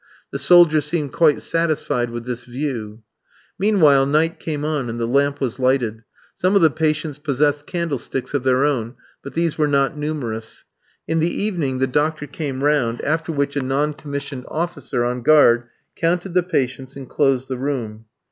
[0.31, 3.03] The soldier seemed quite satisfied with this view.
[3.59, 8.33] Meanwhile, night came on and the lamp was lighted; some of the patients possessed candlesticks
[8.33, 10.63] of their own, but these were not numerous.
[11.07, 15.65] In the evening the doctor came round, after which a non commissioned officer on guard
[15.95, 18.05] counted the patients and closed the room.